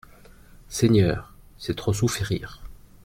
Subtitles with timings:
[0.67, 2.63] Seigneur, c'est trop souffrir.